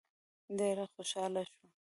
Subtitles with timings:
[0.57, 1.65] ډېر خوشحاله شو.